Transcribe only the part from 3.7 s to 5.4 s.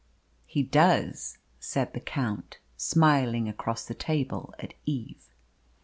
the table at Eve.